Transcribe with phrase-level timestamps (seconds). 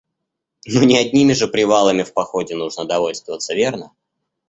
[0.65, 3.91] Ну не одними же привалами в походе нужно довольствоваться, верно?